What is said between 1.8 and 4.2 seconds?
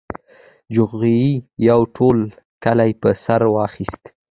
ټول کلی په سر واخيست.